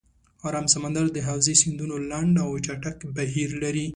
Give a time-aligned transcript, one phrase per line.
[0.47, 3.87] آرام سمندر د حوزې سیندونه لنډ او چټک بهیر لري.